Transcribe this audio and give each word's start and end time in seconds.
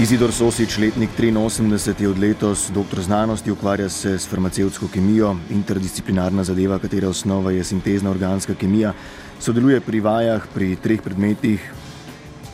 Izidor 0.00 0.32
Sosič, 0.32 0.78
letnik 0.80 1.10
83, 1.12 2.00
je 2.00 2.08
od 2.08 2.18
letos 2.18 2.70
doktor 2.72 3.00
znanosti, 3.00 3.50
ukvarja 3.50 3.88
se 3.88 4.18
s 4.18 4.28
farmacevtsko 4.28 4.88
kemijo, 4.88 5.36
interdisciplinarna 5.50 6.44
zadeva, 6.44 6.78
katere 6.78 7.08
osnova 7.08 7.52
je 7.52 7.64
sintezna 7.64 8.10
organska 8.10 8.54
kemija. 8.54 8.94
Sodeluje 9.40 9.80
pri 9.80 10.00
vajah 10.00 10.46
pri 10.54 10.76
treh 10.76 11.02
predmetih 11.02 11.72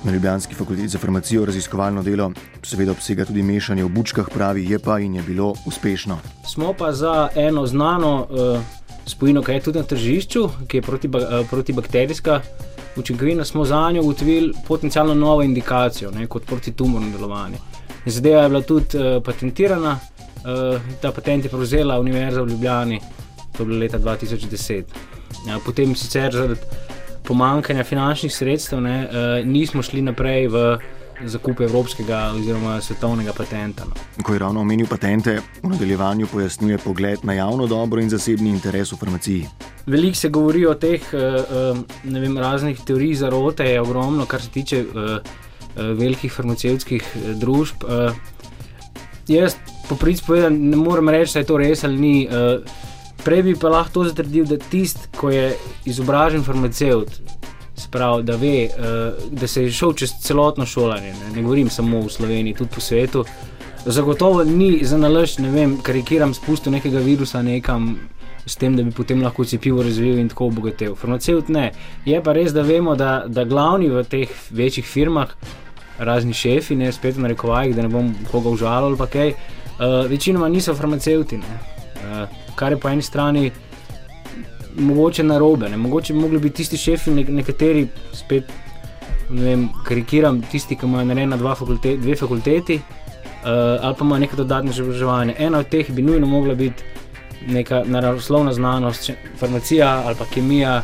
na 0.04 0.12
Ljubljanski 0.12 0.54
fakulteti 0.54 0.88
za 0.88 0.98
farmacijo, 0.98 1.44
raziskovalno 1.46 2.02
delo, 2.02 2.32
seveda 2.62 2.90
obsega 2.92 3.24
tudi 3.24 3.42
mešanje 3.42 3.84
v 3.84 3.94
bučkah, 3.94 4.26
pravi 4.34 4.66
je 4.70 4.78
pa 4.78 4.98
in 4.98 5.14
je 5.14 5.22
bilo 5.22 5.54
uspešno. 5.66 6.18
Smo 6.46 6.72
pa 6.72 6.92
za 6.92 7.28
eno 7.34 7.66
znano 7.66 8.26
uh, 8.26 8.60
spojino, 9.06 9.42
ki 9.42 9.52
je 9.52 9.60
tudi 9.60 9.78
na 9.78 9.84
tržišču, 9.84 10.48
ki 10.66 10.76
je 10.76 10.82
protibak 10.82 11.22
uh, 11.22 11.46
protibakterijska 11.50 12.40
učinkovina, 12.96 13.44
smo 13.44 13.64
za 13.64 13.90
njo 13.90 14.02
ugotovili 14.02 14.52
potencialno 14.68 15.14
novo 15.14 15.42
indikacijo 15.42 16.10
ne, 16.10 16.26
kot 16.26 16.46
protitumorno 16.46 17.10
delovanje. 17.10 17.58
Zadeva 18.06 18.42
je 18.42 18.48
bila 18.48 18.62
tudi 18.62 18.98
uh, 18.98 19.22
patentirana, 19.22 19.90
uh, 19.92 20.80
ta 21.02 21.12
patent 21.12 21.44
je 21.44 21.50
prevzela 21.50 22.00
Univerza 22.00 22.42
v 22.42 22.48
Ljubljani, 22.48 23.00
to 23.56 23.62
je 23.62 23.66
bilo 23.66 23.78
leta 23.78 23.98
2010. 23.98 24.82
Ja, 25.48 25.58
potem 25.66 25.94
sicer 25.94 26.32
zaradi 26.32 26.60
pomankanja 27.24 27.84
finančnih 27.84 28.34
sredstev 28.34 28.80
ne, 28.80 29.08
uh, 29.08 29.46
nismo 29.46 29.82
šli 29.82 30.02
naprej 30.02 30.48
v 30.48 30.78
zakup 31.24 31.60
evropskega 31.60 32.32
oziroma 32.36 32.80
svetovnega 32.80 33.32
patenta. 33.32 33.84
No. 33.88 33.94
Ko 34.22 34.32
je 34.32 34.38
ravno 34.38 34.60
omenil 34.60 34.86
patente, 34.86 35.40
v 35.62 35.70
nadaljevanju 35.72 36.26
pojasnjuje 36.32 36.78
pogled 36.78 37.24
na 37.24 37.32
javno 37.32 37.66
dobro 37.66 38.00
in 38.00 38.10
zasebni 38.10 38.50
interes 38.50 38.92
v 38.92 38.96
farmaciji. 39.00 39.48
Veliko 39.86 40.16
se 40.16 40.28
govori 40.28 40.66
o 40.66 40.74
teh 40.74 41.02
uh, 41.12 41.78
vem, 42.04 42.38
raznih 42.38 42.80
teorij 42.84 43.14
zarote, 43.14 43.64
je 43.64 43.80
ogromno, 43.80 44.26
kar 44.26 44.42
se 44.42 44.50
tiče 44.50 44.84
uh, 44.84 45.18
velikih 45.76 46.32
farmacevtskih 46.32 47.04
družb. 47.36 47.84
Jaz, 49.28 49.56
po 49.88 49.96
principu, 49.96 50.36
ne 50.50 50.76
morem 50.76 51.08
reči, 51.08 51.34
da 51.34 51.42
je 51.42 51.46
to 51.46 51.56
res 51.60 51.84
ali 51.84 51.98
ni. 52.00 52.14
Prej 53.24 53.42
bi 53.42 53.54
pa 53.58 53.68
lahko 53.68 54.04
zatrdil, 54.06 54.46
da 54.46 54.56
tisti, 54.56 55.10
ki 55.18 55.32
je 55.34 55.46
izobražen 55.90 56.44
farmacevt, 56.46 57.18
Sprav, 57.76 58.22
da, 58.22 58.36
ve, 58.36 58.68
uh, 58.72 59.30
da 59.30 59.46
se 59.46 59.62
je 59.62 59.72
šel 59.72 59.92
čez 59.92 60.14
celotno 60.22 60.66
šolanje, 60.66 61.12
ne, 61.12 61.30
ne 61.34 61.42
govorim 61.42 61.70
samo 61.70 62.00
v 62.00 62.10
Sloveniji, 62.10 62.54
tudi 62.54 62.70
po 62.74 62.80
svetu. 62.80 63.24
Zagotovo 63.86 64.44
ni 64.44 64.80
za 64.82 64.98
nalož, 64.98 65.38
ne 65.38 65.50
vem, 65.50 65.76
karikiram, 65.82 66.34
spustil 66.34 66.72
nekega 66.72 66.98
virusa 66.98 67.42
nekam, 67.42 67.98
s 68.46 68.56
tem, 68.56 68.76
da 68.76 68.82
bi 68.82 68.90
potem 68.94 69.22
lahko 69.22 69.44
cepivo 69.44 69.82
razvil 69.82 70.18
in 70.18 70.28
tako 70.28 70.48
obogatil. 70.50 70.94
Farmaceut 70.94 71.48
ne. 71.48 71.70
Je 72.06 72.18
pa 72.22 72.32
res, 72.32 72.54
da 72.54 72.62
vemo, 72.62 72.94
da, 72.96 73.24
da 73.28 73.44
glavni 73.44 73.90
v 73.90 74.02
teh 74.06 74.32
večjih 74.50 74.86
firmah, 74.86 75.34
razni 75.98 76.34
šefi, 76.34 76.76
ne 76.76 76.92
spet 76.92 77.18
na 77.18 77.28
rekovajih, 77.32 77.76
da 77.76 77.82
ne 77.82 77.92
bom 77.92 78.12
koga 78.30 78.52
užalil 78.54 78.94
ali 78.94 79.10
kaj, 79.12 79.32
uh, 79.32 80.02
večinoma 80.10 80.48
niso 80.48 80.74
farmaceuti. 80.74 81.40
Uh, 81.42 82.26
kar 82.56 82.72
je 82.72 82.80
po 82.80 82.88
eni 82.88 83.02
strani 83.02 83.50
mogoče 84.78 85.22
na 85.22 85.38
robe. 85.38 85.68
Mogoče 85.76 86.12
bi 86.12 86.20
mogli 86.20 86.38
biti 86.38 86.56
tisti 86.56 86.76
šefi, 86.76 87.10
ne, 87.10 87.24
nekateri, 87.24 87.86
spet 88.12 88.52
ne 89.30 89.42
vem, 89.42 89.68
karikiram, 89.84 90.42
tisti, 90.50 90.76
ki 90.76 90.86
imajo 90.86 91.04
narejena 91.04 91.38
fakulte, 91.54 91.96
dve 91.96 92.16
fakulteti 92.16 92.74
uh, 92.76 93.84
ali 93.84 93.94
pa 93.98 94.04
imajo 94.04 94.20
nekaj 94.20 94.36
dodatnega 94.36 94.74
izobraževanja. 94.74 95.34
Ena 95.38 95.58
od 95.58 95.68
teh 95.68 95.90
bi 95.90 96.02
nujno 96.02 96.26
mogla 96.26 96.54
biti 96.54 96.82
neka 97.46 97.82
naravoslovna 97.86 98.52
znanost, 98.52 99.10
farmacija 99.38 100.02
ali 100.06 100.16
pa 100.18 100.24
kemija 100.24 100.82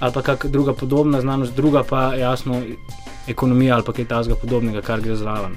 ali 0.00 0.12
pa 0.12 0.22
kakšna 0.22 0.50
druga 0.50 0.72
podobna 0.74 1.20
znanost, 1.20 1.54
druga 1.56 1.82
pa 1.82 2.14
jasno 2.14 2.62
ekonomija 3.28 3.74
ali 3.74 3.84
pa 3.84 3.92
kaj 3.92 4.04
takega 4.04 4.34
podobnega, 4.34 4.82
kar 4.82 5.00
gre 5.00 5.16
zraven. 5.16 5.56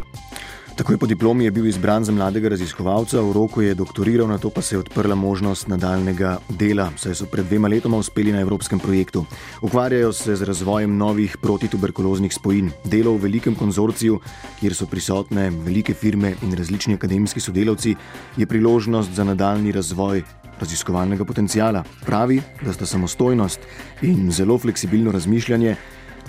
Takoj 0.82 0.98
po 0.98 1.06
diplomi 1.06 1.46
je 1.46 1.52
bil 1.54 1.68
izbran 1.70 2.02
za 2.02 2.10
mladega 2.10 2.50
raziskovalca, 2.50 3.22
v 3.22 3.34
roku 3.38 3.62
je 3.62 3.76
doktoriral, 3.78 4.26
na 4.26 4.42
to 4.42 4.50
pa 4.50 4.66
se 4.66 4.74
je 4.76 4.80
odprla 4.80 5.14
možnost 5.16 5.68
nadaljnega 5.70 6.40
dela, 6.50 6.88
saj 6.98 7.14
so 7.20 7.28
pred 7.30 7.46
dvema 7.46 7.70
letoma 7.70 8.00
uspeli 8.02 8.34
na 8.34 8.42
evropskem 8.42 8.80
projektu. 8.82 9.22
Ukvarjajo 9.62 10.10
se 10.14 10.36
z 10.36 10.42
razvojem 10.42 10.98
novih 10.98 11.38
protituberkuloznih 11.38 12.34
spojin. 12.34 12.72
Delo 12.84 13.14
v 13.14 13.30
velikem 13.30 13.56
konzorciju, 13.56 14.18
kjer 14.58 14.74
so 14.74 14.90
prisotne 14.90 15.52
velike 15.54 15.94
firme 15.94 16.34
in 16.42 16.58
različni 16.58 16.98
akademski 16.98 17.40
sodelavci, 17.40 17.96
je 18.38 18.50
priložnost 18.50 19.14
za 19.14 19.24
nadaljni 19.24 19.72
razvoj. 19.72 20.24
Raziskovalnega 20.60 21.26
potencijala 21.26 21.84
pravi, 22.06 22.42
da 22.66 22.74
sta 22.74 22.90
samostojnost 22.90 23.60
in 24.02 24.32
zelo 24.32 24.58
fleksibilno 24.58 25.12
razmišljanje 25.12 25.76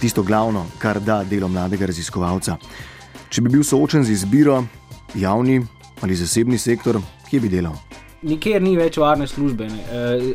tisto 0.01 0.23
glavno, 0.23 0.67
kar 0.79 1.01
da 1.01 1.25
delo 1.25 1.49
mladega 1.49 1.87
raziskovalca. 1.87 2.57
Če 3.33 3.41
bi 3.41 3.49
bil 3.49 3.63
soočen 3.65 4.03
z 4.05 4.13
izbiro, 4.13 4.59
javni 5.17 5.63
ali 6.05 6.17
zasebni 6.19 6.59
sektor, 6.61 6.99
kje 7.31 7.39
bi 7.41 7.49
delal? 7.49 7.79
Nikjer 8.29 8.61
ni 8.61 8.75
več 8.77 8.99
varne 9.01 9.25
službe. 9.25 9.71
Ne. 9.73 9.81
E, 9.89 10.35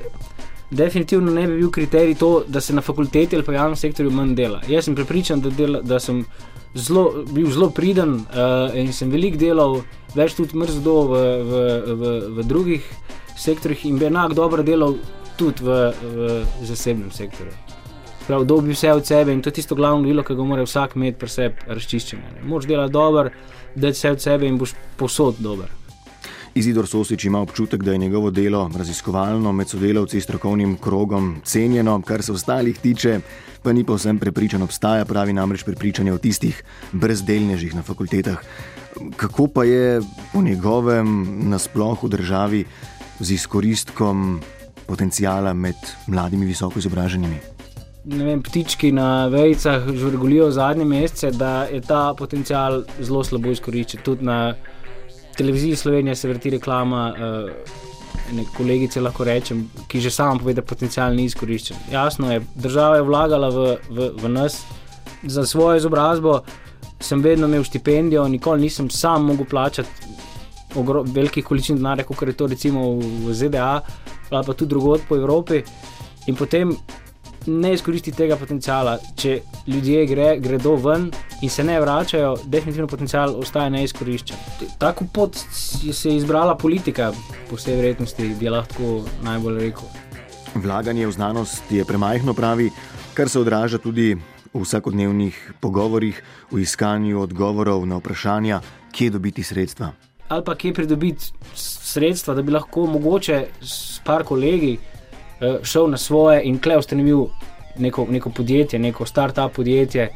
definitivno 0.73 1.29
ne 1.35 1.43
bi 1.45 1.59
bil 1.59 1.69
kriterij 1.75 2.17
to, 2.17 2.31
da 2.49 2.61
se 2.61 2.73
na 2.73 2.81
fakulteti 2.81 3.37
ali 3.37 3.45
pa 3.45 3.53
javnem 3.53 3.77
sektorju 3.77 4.15
manj 4.17 4.33
dela. 4.39 4.63
Jaz 4.65 4.89
sem 4.89 4.97
prepričan, 4.97 5.45
da, 5.45 5.53
dela, 5.53 5.83
da 5.85 6.01
sem 6.01 6.23
zelo, 6.73 7.05
bil 7.29 7.51
zelo 7.53 7.69
priden 7.69 8.17
uh, 8.17 8.73
in 8.73 8.89
sem 8.93 9.13
veliko 9.13 9.37
delal, 9.45 9.77
več 10.17 10.33
tudi 10.39 10.57
mrzdo 10.57 10.97
v, 11.13 11.23
v, 11.51 11.63
v, 12.01 12.17
v 12.39 12.49
drugih 12.49 12.91
sektorjih 13.37 13.85
in 13.91 14.01
bi 14.01 14.09
enako 14.09 14.41
dobro 14.41 14.65
delal 14.65 14.97
tudi 15.37 15.69
v, 15.69 15.81
v 16.17 16.37
zasebnem 16.65 17.13
sektorju 17.13 17.76
prav, 18.27 18.43
dobi 18.43 18.75
vse 18.75 18.91
od 18.93 19.05
sebe 19.05 19.33
in 19.33 19.41
to 19.41 19.49
je 19.49 19.53
tisto 19.53 19.75
glavno 19.75 20.07
delo, 20.07 20.23
ki 20.23 20.35
ga 20.35 20.43
mora 20.43 20.63
vsak 20.67 20.95
imeti 20.95 21.19
pri 21.19 21.29
sebi 21.29 21.67
razčiščeno. 21.67 22.21
Moš 22.45 22.67
delati 22.67 22.93
dobro, 22.93 23.29
da 23.75 23.91
vse 23.93 24.11
od 24.11 24.21
sebe 24.21 24.47
in 24.47 24.57
boš 24.57 24.75
posod 24.97 25.39
dober. 25.39 25.71
Izidor 26.57 26.87
Sosič 26.87 27.25
ima 27.25 27.39
občutek, 27.39 27.83
da 27.83 27.91
je 27.91 27.97
njegovo 27.97 28.31
delo 28.31 28.69
raziskovalno 28.75 29.51
med 29.51 29.69
sodelavci 29.69 30.21
strokovnim 30.21 30.77
krogom 30.81 31.35
cenjeno, 31.45 32.01
kar 32.01 32.23
se 32.23 32.31
ostalih 32.33 32.79
tiče, 32.79 33.19
pa 33.61 33.73
ni 33.73 33.83
povsem 33.83 34.19
prepričan, 34.19 34.61
obstaja 34.61 35.05
pravi 35.05 35.33
namreč 35.33 35.63
prepričanje 35.63 36.13
o 36.13 36.17
tistih 36.17 36.63
brezdelnežih 36.91 37.75
na 37.75 37.83
fakultetah. 37.83 38.41
Kako 39.15 39.47
pa 39.47 39.63
je 39.63 40.01
po 40.33 40.41
njegovem 40.41 41.27
nasplohu 41.49 42.07
v 42.07 42.09
državi 42.09 42.63
z 43.19 43.31
izkoristkom 43.31 44.39
potencijala 44.87 45.53
med 45.53 45.75
mladimi 46.07 46.45
visoko 46.45 46.79
izobraženimi? 46.79 47.56
Vem, 48.07 48.41
ptički 48.43 48.91
na 48.91 49.27
vejicah 49.27 49.83
žvrgulijo 49.93 50.51
zadnje 50.51 50.85
mesece, 50.85 51.31
da 51.31 51.63
je 51.63 51.81
ta 51.81 52.13
potencial 52.17 52.83
zelo 52.99 53.23
slabo 53.23 53.51
izkoriščen. 53.51 54.01
Tudi 54.03 54.25
na 54.25 54.55
televiziji 55.37 55.75
Slovenije 55.75 56.15
se 56.15 56.29
vrti 56.29 56.49
reklama. 56.49 57.13
Uh, 57.13 57.85
Kolegice 58.57 58.99
lahko 58.99 59.23
rečem, 59.23 59.61
ki 59.87 60.01
že 60.03 60.09
sama 60.11 60.35
pove, 60.39 60.51
da 60.53 60.61
potencial 60.61 61.13
ni 61.15 61.23
izkoriščen. 61.29 61.77
Jasno 61.91 62.31
je, 62.31 62.41
država 62.55 62.97
je 62.97 63.05
vlagala 63.07 63.49
v, 63.49 63.67
v, 63.89 64.07
v 64.19 64.31
nas 64.33 64.57
za 65.23 65.45
svojo 65.47 65.77
izobrazbo, 65.77 66.41
sem 66.99 67.21
vedno 67.23 67.47
imel 67.47 67.63
štipendijo, 67.63 68.25
nikoli 68.27 68.65
nisem 68.65 68.89
sam 68.89 69.29
mogel 69.31 69.45
plačati 69.45 69.89
velikih 71.13 71.45
količin 71.45 71.79
denarja, 71.79 72.03
kot 72.03 72.27
je 72.27 72.35
to 72.35 72.47
recimo 72.47 72.97
v 72.99 73.33
ZDA 73.33 73.81
ali 74.29 74.45
pa 74.45 74.53
tudi 74.53 74.69
drugod 74.69 75.07
po 75.07 75.15
Evropi. 75.15 75.61
In 76.27 76.35
potem 76.35 76.75
ne 77.47 77.73
izkoristi 77.73 78.11
tega 78.11 78.35
potenciala. 78.39 78.97
Če 79.15 79.39
ljudje 79.67 80.05
gre, 80.09 80.27
gredo 80.43 80.75
ven 80.81 81.09
in 81.41 81.49
se 81.49 81.63
ne 81.63 81.79
vračajo, 81.81 82.35
definitivno 82.45 82.87
potencial 82.87 83.35
ostaje 83.39 83.71
neizkoriščen. 83.73 84.37
Tako 84.79 85.07
pot 85.13 85.39
je 85.83 85.93
se 85.93 86.15
izbrala 86.15 86.57
politika, 86.57 87.11
po 87.49 87.59
vsej 87.59 87.79
verjetnosti 87.79 88.31
bi 88.39 88.49
lahko 88.51 89.01
najbolj 89.23 89.61
rekel. 89.67 89.87
Vlaganje 90.55 91.07
v 91.07 91.11
znanost 91.11 91.71
je 91.71 91.85
premajhno, 91.85 92.33
pravi, 92.33 92.71
kar 93.13 93.29
se 93.29 93.39
odraža 93.39 93.77
tudi 93.77 94.15
v 94.53 94.63
vsakodnevnih 94.63 95.37
pogovorih, 95.61 96.21
v 96.51 96.63
iskanju 96.63 97.21
odgovorov 97.21 97.85
na 97.85 97.99
vprašanja, 98.01 98.61
kje 98.91 99.09
dobiti 99.13 99.43
sredstva. 99.43 99.91
Ali 100.27 100.43
pa 100.43 100.55
kje 100.55 100.73
pridobiti 100.73 101.31
sredstva, 101.55 102.33
da 102.35 102.41
bi 102.41 102.51
lahko 102.51 102.85
mogoče 102.85 103.45
s 103.61 103.99
par 104.03 104.23
kolegi 104.23 104.77
uh, 105.39 105.63
šel 105.63 105.89
na 105.89 105.97
svoje 105.97 106.43
in 106.43 106.59
kle 106.59 106.77
ustanovil 106.77 107.27
neko, 107.77 108.07
neko 108.09 108.29
podjetje, 108.29 108.79
neko 108.79 109.05
start-up 109.05 109.53
podjetje, 109.55 110.09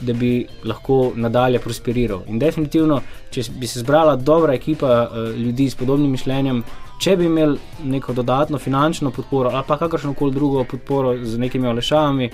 da 0.00 0.12
bi 0.12 0.46
lahko 0.64 1.12
nadalje 1.14 1.58
prosperiral. 1.58 2.22
In 2.26 2.38
definitivno, 2.38 3.00
če 3.30 3.42
bi 3.58 3.66
se 3.66 3.80
zbrala 3.80 4.16
dobra 4.16 4.54
ekipa 4.54 5.08
uh, 5.10 5.36
ljudi 5.38 5.70
s 5.70 5.74
podobnim 5.74 6.10
mišljenjem, 6.10 6.64
če 7.00 7.16
bi 7.16 7.26
imeli 7.26 7.58
neko 7.84 8.12
dodatno 8.12 8.58
finančno 8.58 9.10
podporo 9.10 9.50
ali 9.50 9.64
pa 9.66 9.78
kakršno 9.78 10.14
koli 10.14 10.34
drugo 10.34 10.64
podporo 10.64 11.16
z 11.24 11.38
nekimi 11.38 11.68
olešavami, 11.68 12.30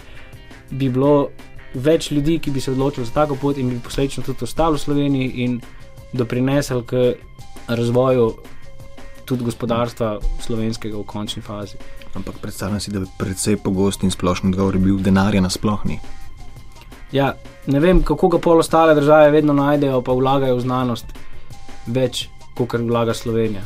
bi 0.71 0.89
bilo 0.89 1.31
več 1.75 2.11
ljudi, 2.11 2.39
ki 2.39 2.51
bi 2.51 2.61
se 2.61 2.71
odločili 2.71 3.07
za 3.07 3.13
tako 3.13 3.37
pot 3.41 3.59
in 3.59 3.71
bi 3.71 3.81
posledično 3.85 4.23
tudi 4.27 4.45
ostali 4.45 4.77
v 4.77 4.81
Sloveniji 4.81 5.31
in 5.45 5.61
doprinesli 6.13 6.83
k 6.87 7.13
razvoju 7.69 8.33
tudi 9.31 9.47
gospodarstva 9.47 10.19
slovenskega 10.43 10.99
v 10.99 11.07
končni 11.07 11.43
fazi. 11.43 11.79
Ampak 12.15 12.41
predstavljam 12.43 12.81
si, 12.83 12.91
da 12.91 13.05
je 13.05 13.13
predvsej 13.19 13.61
pogost 13.63 14.03
in 14.03 14.11
splošen 14.11 14.51
odgovor 14.51 14.79
bil 14.83 14.99
denarja 14.99 15.41
na 15.41 15.51
splošni. 15.51 16.01
Ja, 17.13 17.35
ne 17.67 17.81
vem, 17.83 18.03
kako 18.07 18.29
ga 18.35 18.39
pol 18.43 18.63
ostale 18.63 18.95
države 18.95 19.31
vedno 19.35 19.55
najdejo, 19.55 20.03
pa 20.07 20.15
vlagajo 20.15 20.59
v 20.59 20.67
znanost 20.67 21.15
več, 21.87 22.29
kot 22.55 22.75
vlaga 22.87 23.15
Slovenija. 23.15 23.63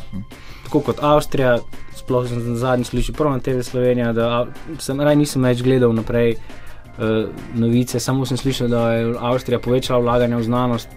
Tako 0.64 0.80
kot 0.86 1.02
Avstrija, 1.02 1.58
sploh 1.98 2.28
sem 2.28 2.40
na 2.52 2.56
zadnji 2.60 2.88
slišal, 2.88 3.16
prvo 3.16 3.32
na 3.34 3.42
TV 3.42 3.64
Slovenija, 3.66 4.12
da 4.12 4.46
sem 4.78 5.00
raj 5.00 5.16
nisem 5.18 5.44
več 5.44 5.64
gledal 5.66 5.92
naprej 5.96 6.36
uh, 6.36 7.26
novice, 7.58 8.00
samo 8.00 8.26
sem 8.28 8.40
slišal, 8.40 8.70
da 8.70 8.84
je 8.94 9.12
Avstrija 9.18 9.60
povečala 9.60 10.04
vlaganje 10.04 10.40
v 10.40 10.48
znanost 10.48 10.88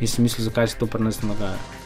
in 0.00 0.08
sem 0.08 0.26
mislil, 0.26 0.48
zakaj 0.50 0.68
se 0.68 0.78
to 0.80 0.90
pri 0.90 1.04
nas 1.06 1.22
ne 1.22 1.32
dogaja. 1.32 1.85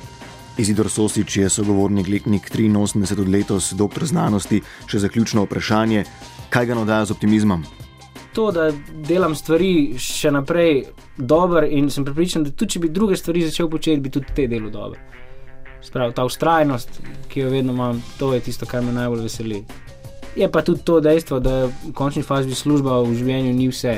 Izidor 0.59 0.91
Sosič 0.91 1.37
je 1.37 1.49
sogovornik 1.49 2.09
letnik 2.09 2.51
83 2.51 3.21
od 3.21 3.29
letos, 3.29 3.73
doktor 3.73 4.07
znanosti, 4.07 4.61
še 4.87 4.99
zaključno 4.99 5.45
vprašanje, 5.47 6.05
kaj 6.51 6.67
ga 6.67 6.75
nadaja 6.75 7.05
z 7.05 7.15
optimizmom? 7.17 7.65
To, 8.35 8.51
da 8.55 8.71
delam 9.09 9.35
stvari 9.35 9.99
še 9.99 10.31
naprej 10.31 10.85
dobro 11.17 11.65
in 11.67 11.91
sem 11.91 12.05
pripričan, 12.07 12.45
da 12.45 12.51
tudi 12.51 12.77
če 12.77 12.83
bi 12.85 12.93
druge 12.95 13.17
stvari 13.17 13.47
začel 13.47 13.71
početi, 13.71 14.01
bi 14.01 14.11
tudi 14.11 14.35
te 14.37 14.47
delo 14.51 14.71
dobro. 14.71 15.01
Sprav, 15.83 16.13
ta 16.15 16.27
ustrajnost, 16.29 17.01
ki 17.29 17.41
jo 17.41 17.51
vedno 17.51 17.73
imam, 17.73 18.03
to 18.19 18.35
je 18.35 18.43
tisto, 18.45 18.67
kar 18.69 18.85
me 18.85 18.93
najbolj 18.93 19.25
veseli. 19.27 19.65
Je 20.37 20.49
pa 20.53 20.63
tudi 20.63 20.83
to 20.85 21.01
dejstvo, 21.01 21.41
da 21.41 21.67
v 21.67 21.93
končni 21.95 22.23
fazi 22.23 22.55
služba 22.55 23.01
v 23.03 23.15
življenju 23.19 23.55
ni 23.55 23.67
vse. 23.69 23.97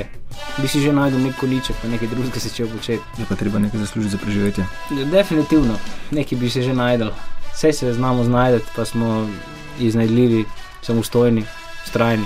Bi 0.57 0.67
si 0.67 0.81
že 0.81 0.93
najdel 0.93 1.21
nek 1.21 1.37
koniček, 1.37 1.77
pa 1.81 1.87
nekaj 1.87 2.09
drugega 2.09 2.41
se 2.41 2.49
začel 2.49 2.67
početi. 2.73 3.03
Je 3.21 3.25
pa 3.29 3.37
treba 3.37 3.61
nekaj 3.61 3.79
zaslužiti 3.85 4.17
za 4.17 4.17
preživetje. 4.17 4.65
Ja, 4.97 5.05
definitivno, 5.05 5.77
nekaj 6.11 6.39
bi 6.39 6.49
se 6.49 6.65
že 6.65 6.73
najdel. 6.73 7.13
Vse 7.53 7.73
se 7.73 7.93
znamo 7.93 8.23
znajdeti, 8.23 8.65
pa 8.75 8.85
smo 8.85 9.29
iznajdljivi, 9.79 10.45
samostojni, 10.81 11.45
strajni. 11.85 12.25